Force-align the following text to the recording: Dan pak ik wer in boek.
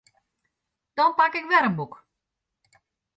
Dan 0.97 1.11
pak 1.17 1.33
ik 1.39 1.47
wer 1.49 1.63
in 1.69 1.75
boek. 1.77 1.93